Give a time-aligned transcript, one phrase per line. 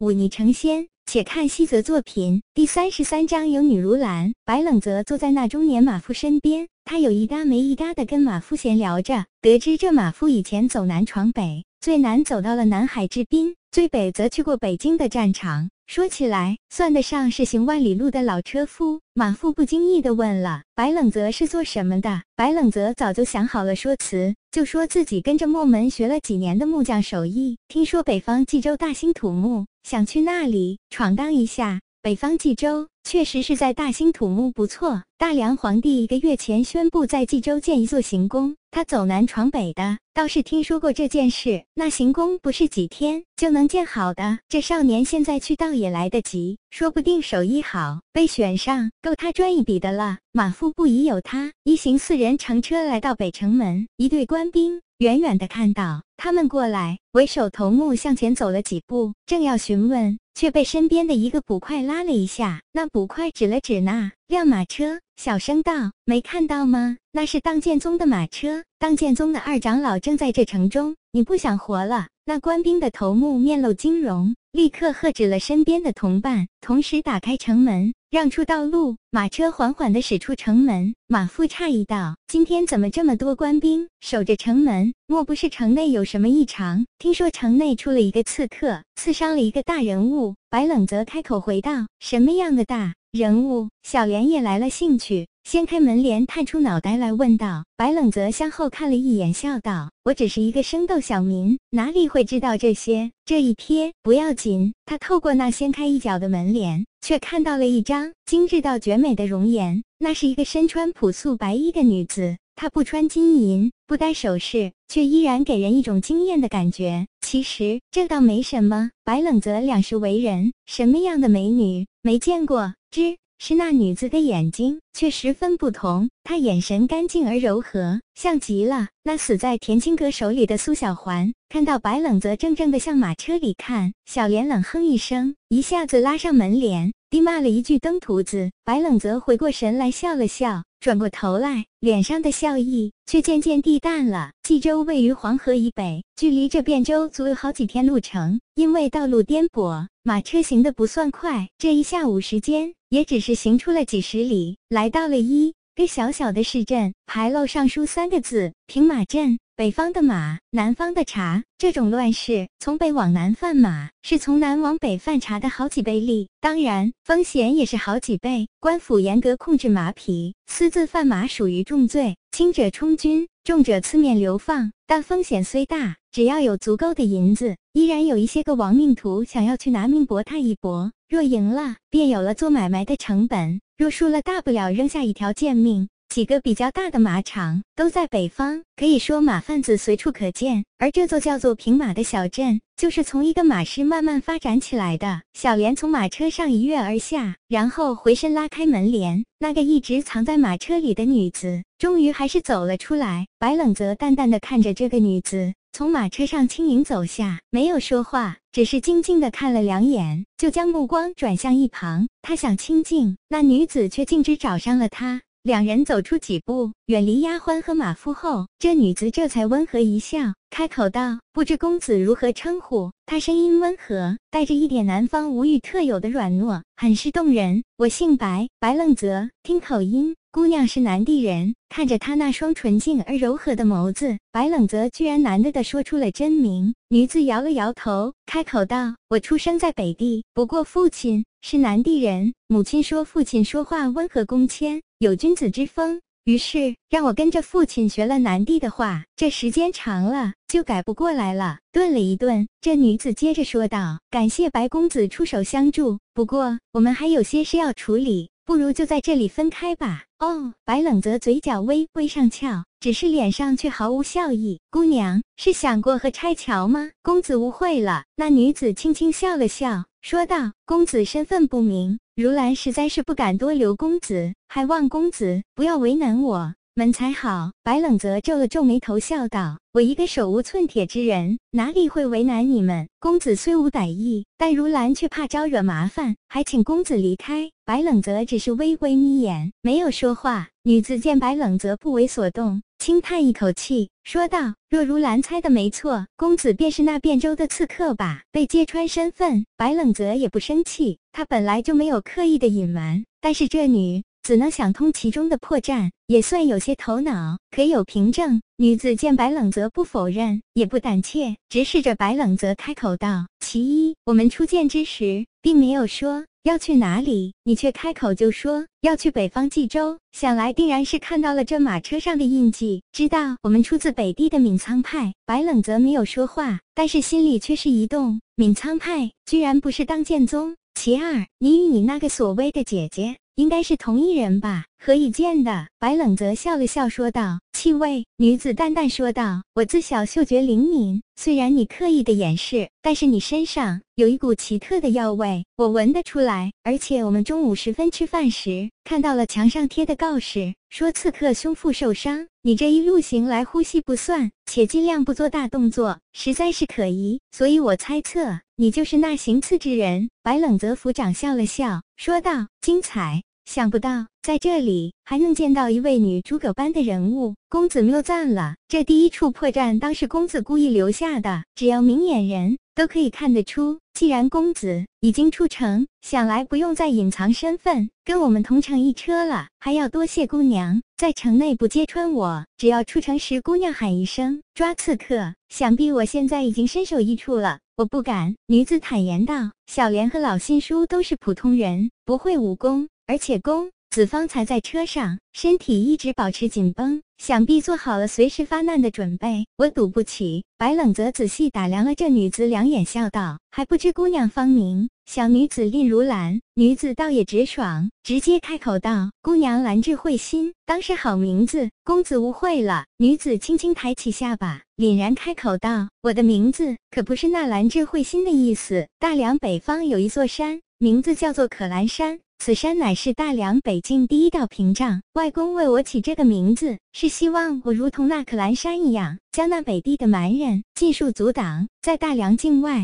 [0.00, 0.88] 舞霓成仙。
[1.04, 4.32] 且看西泽作品第三十三章有女如兰。
[4.46, 15.68] 白冷泽坐在那中年马夫身边，他有一搭没一搭的跟马夫闲聊着，得知这马夫以前走南闯北，最南走到了南海之滨，最北则去过北京的战场。
[15.90, 19.00] 说起来，算得上是行万里路的老车夫。
[19.12, 31.80] 马夫不经意地问了：“白冷泽是做什么的？”白冷泽早就想好了说辞，就说自己跟着墨门学了几年的木匠手艺，听说北方冀州大兴土木，想去那里闯荡一下。
[32.02, 35.02] 北方冀州确实是在大兴土木不错。
[35.18, 41.64] 大梁皇帝一个月前宣布在冀州建一座行宫，他走南闯北的，倒是听说过这件事。
[41.74, 50.18] 那行宫不是几天就能建好的，这少年现在去倒也来得及，说不定手艺好，被选上够他赚一笔的了。
[50.32, 60.18] 马夫不疑有他，一行四人乘车来到北城门，一队官兵远远的看到他们过来，为首头目向前走了几步，正要询问。
[60.40, 62.62] 却被身边的一个捕快拉了一下。
[62.72, 66.96] 那捕快指了指那辆马车，小声道：“没看到吗？
[67.12, 68.64] 那是当剑宗的马车。
[68.78, 78.96] 当剑宗的二长老正在这城中，你不想活了？”那官兵的头目面露惊容，立刻喝止了身边的同伴，同时打开城门，让出道路。
[79.12, 80.96] 马车缓缓地驶出城门。
[81.06, 84.92] 马夫诧异道：“今天怎么这么多官兵守着城门？
[85.06, 86.84] 莫不是城内有什么异常？
[86.98, 95.28] 听说城内出了一个刺客，刺伤了一个大人物。”白冷泽开口回道：“什么样的大人物？”小莲也来了兴趣。
[95.50, 104.72] 掀开门帘，探出脑袋来问道：“白冷泽向后看了一眼，笑道：‘我只是一个生豆小民，哪里会知道这些？’这一瞥不要紧。
[104.86, 109.82] 他透过那掀开一角的门帘，却看到了一张精致到绝美的容颜。
[109.98, 117.08] 那是一个身穿朴素白衣的女子，她不穿金银，不戴首饰，却依然给人一种惊艳的感觉。
[117.22, 118.90] 其实这倒没什么。
[119.02, 122.74] 白冷泽两世为人，什么样的美女没见过？
[122.92, 131.32] 之。”是那女子的眼睛却十分不同，她眼神干净而柔和，像极了那死在田青阁手里的苏小环。
[131.48, 138.52] 看到白冷则怔怔地向马车里看，小莲冷哼一声，一下子拉上门帘，低骂了一句“登徒子”。
[138.64, 140.62] 白冷泽回过神来，笑了笑。
[140.78, 144.30] 转过头来，脸上的笑意却渐渐地淡了。
[144.44, 148.40] 冀州位于黄河以北，距离这汴州足有好几天路程。
[148.54, 151.48] 因为道路颠簸，马车行的不算快。
[151.58, 156.94] 这一下午时间，也只是行出了几十里，来到了一个小小的市镇。
[157.06, 159.38] 牌楼上书三个字：平马镇。
[159.56, 161.44] 北方的马，南方的茶。
[161.58, 168.48] 这种乱世，从北往南贩马，是从南往北贩茶的好几倍利，当然风险也是好几倍。
[168.58, 174.72] 官府严格控制马匹，私自贩马属于重罪，轻者充军，重者刺面流放。
[174.86, 180.92] 但风险虽大，只要有足够的银子，依然有一些个亡命徒想要去拿命搏他一搏。
[181.08, 185.88] 若赢了，便有了做买卖的成本；若输了，大不了扔下一条贱命。
[186.10, 190.64] 几个比较大的马场都在北方，可以说马贩子随处可见。
[190.76, 195.22] 而这座叫做平马的小镇，就是从一个马市慢慢发展起来的。
[195.34, 203.28] 小莲从马车上一跃而下，然后回身拉开门帘，那个一直藏在马车里的女子，终于还是走了出来。
[203.38, 212.08] 白冷泽淡淡的看着这个女子从马车上轻盈走下，没有说话，只是静静的看了两眼，就将目光转向一旁。
[212.20, 215.22] 他想清静，那女子却径直找上了他。
[215.42, 227.64] 两人走出几步，远离丫鬟和马夫后，这女子这才温和一笑，开口道：“不知公子如何称呼？”她声音温和，带着一点南方吴语特有的软糯，很是动人。
[227.78, 229.30] 我姓白，白冷泽。
[229.42, 231.54] 听口音，姑娘是南地人。
[231.70, 236.74] 看着她那双纯净而柔和的眸子，白冷泽居然难得的说出了真名。
[236.90, 242.34] 女子摇了摇头，开口道：“我出生在北地，不过父亲是南地人。
[242.46, 249.02] 母亲说父亲说话温和恭谦。”有君子之风，于是让我跟着父亲学了南帝的话。
[249.16, 251.58] 这时间长了，就改不过来了。
[251.72, 264.60] 顿了一顿，这女子接着说道：“感谢白公子出手相助，不过我们还有些事要处理，不如就在这里分开吧。”哦，白冷泽嘴角微微上翘，只是脸上却毫无笑意。
[264.70, 266.90] 姑娘是想过和拆桥吗？
[267.02, 268.04] 公子误会了。
[268.16, 277.52] 那女子轻轻笑了笑，说道：“公子身份不明。”如兰实在是不敢多留公子，还望公子不要为难我们才好。
[277.62, 282.90] 白冷泽皱了皱眉头，笑道：“我一个手无寸铁之人，哪里会为难你们？
[282.98, 290.50] 公子虽无歹意，但如兰却怕招惹麻烦，还请公子离开。”白冷泽只是微微眯眼，没有说话。
[290.62, 300.98] 女子见白冷泽不为所动，轻叹一口气，说道：“若如兰猜的没错，公子便是那汴州的刺客吧？”被揭穿身份，白冷泽也不生气。
[301.12, 308.40] 他本来就没有刻意的隐瞒，但是这女子能想通其中的破绽，也算有些头脑，可有凭证。
[308.56, 317.34] 女子见白冷泽不否认，也不胆怯，直视着白冷泽开口道：“其一，我们初见之时，并没有说。”要去哪里？
[317.42, 325.12] 你却开口就说要去北方冀州，想来定然是看到了这马车上的印记，知道我们出自北地的闵苍派。
[325.26, 328.20] 白冷泽没有说话，但是心里却是一动。
[328.36, 330.54] 闵苍派居然不是当剑宗。
[330.76, 333.16] 其二，你与你那个所谓的姐姐。
[333.36, 334.66] 应该是同一人吧？
[334.78, 335.66] 何以见的？
[335.78, 346.52] 白冷泽笑了笑，说道：“气味。”女子淡淡说道：“我自小嗅觉灵敏，虽然你刻意的掩饰，但是你身上有一股奇特的药味，我闻得出来。
[346.62, 352.28] 而且我们中午时分吃饭时，看到了墙上贴的告示，说刺客胸腹受伤。
[352.42, 357.20] 你这一路行来呼吸不算，且尽量不做大动作，实在是可疑。
[357.30, 363.22] 所以我猜测你就是那行刺之人。”白冷泽府长笑了笑，说道：“精彩。”
[363.52, 368.54] 想不到在这里还能见到一位女诸葛般的人物，公子谬赞了。
[368.68, 373.80] 这第一处破绽当是公子故意留下的，只要明眼人都可以看得出。
[373.92, 379.48] 既然公子已经出城，想来不用再隐藏身份，跟我们同乘一车了。
[379.58, 387.58] 还要多谢姑娘在城内不揭穿我，只要出城时姑娘喊一声抓刺客，想必我现在已经身首异处了。
[387.76, 388.36] 我不敢。
[388.46, 399.46] 女子坦言道：“小莲和老信书都是普通人，不会武功。”而且公子方才在车上，身体一直保持紧绷，想必做好了随时发难的准备。
[399.56, 400.44] 我赌不起。
[400.56, 406.40] 白冷泽仔细打量了这女子两眼，笑道：“还不知姑娘芳名？”小女子令如兰。
[406.54, 411.68] 女子倒也直爽，直接开口道：“姑娘兰智慧心，当是好名字。
[411.82, 418.86] 公子误会了。”女子轻轻抬起下巴，凛然开口道：“我的名字可不是那兰智慧心的意思。
[419.00, 425.02] 大梁北方有一座山，名字叫做可兰山。”此山乃是大梁北境第一道屏障。
[425.12, 432.78] 外公为我起这个名字，是希望我如同那可兰山一样，将那北地的蛮人尽数阻挡，在大梁境外